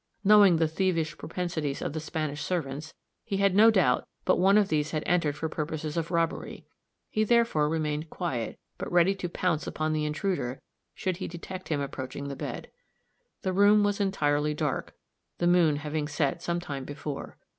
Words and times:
Knowing 0.23 0.55
the 0.57 0.67
thievish 0.67 1.15
propensities 1.15 1.79
of 1.79 1.93
the 1.93 1.99
Spanish 1.99 2.41
servants, 2.41 2.95
he 3.23 3.37
had 3.37 3.53
no 3.53 3.69
doubt 3.69 4.07
but 4.25 4.39
one 4.39 4.57
of 4.57 4.67
these 4.67 4.89
had 4.89 5.03
entered 5.05 5.35
for 5.37 5.47
purposes 5.47 5.95
of 5.95 6.09
robbery; 6.09 6.65
he 7.07 7.23
therefore 7.23 7.69
remained 7.69 8.09
quiet, 8.09 8.57
but 8.79 8.91
ready 8.91 9.13
to 9.13 9.29
pounce 9.29 9.67
upon 9.67 9.93
the 9.93 10.05
intruder 10.05 10.59
should 10.95 11.17
he 11.17 11.27
detect 11.27 11.69
him 11.69 11.79
approaching 11.81 12.29
the 12.29 12.35
bed. 12.35 12.71
The 13.43 13.53
room 13.53 13.83
was 13.83 14.01
entirely 14.01 14.55
dark, 14.55 14.95
the 15.37 15.45
moon 15.45 15.75
having 15.75 16.07
set 16.07 16.41
some 16.41 16.59
time 16.59 16.83
before. 16.83 17.37